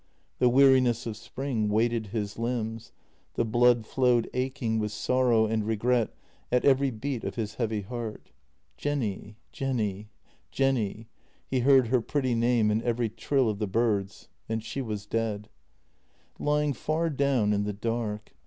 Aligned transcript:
The 0.39 0.49
weariness 0.49 1.05
of 1.05 1.15
spring 1.15 1.69
weighted 1.69 2.07
his 2.07 2.39
limbs, 2.39 2.91
the 3.35 3.45
blood 3.45 3.85
flowed 3.85 4.27
aching 4.33 4.79
with 4.79 4.91
sorrow 4.91 5.45
and 5.45 5.63
regret 5.63 6.11
at 6.51 6.65
every 6.65 6.89
beat 6.89 7.23
of 7.23 7.35
his 7.35 7.53
heavy 7.61 7.81
heart. 7.81 8.31
Jenny— 8.77 9.37
Jenny— 9.51 10.09
Jenny— 10.51 11.07
he 11.51 11.59
heard 11.59 11.89
her 11.89 12.01
pretty 12.01 12.33
name 12.33 12.71
in 12.71 12.81
every 12.81 13.09
trill 13.09 13.47
of 13.47 13.59
the 13.59 13.67
birds— 13.67 14.27
and 14.49 14.63
she 14.63 14.81
was 14.81 15.05
dead. 15.05 15.49
Lying 16.39 16.73
far 16.73 17.11
down 17.11 17.53
in 17.53 17.63
the 17.63 17.71
dark. 17.71 18.31